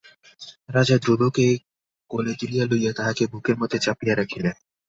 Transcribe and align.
রাজা 0.69 0.95
ধ্রুবকে 0.97 1.45
কোলে 2.11 2.33
তুলিয়া 2.39 2.65
লইয়া 2.65 2.91
তাহাকে 2.93 3.23
বুকের 3.27 3.55
মধ্যে 3.57 3.77
চাপিয়া 3.79 4.15
রাখিলেন। 4.15 4.55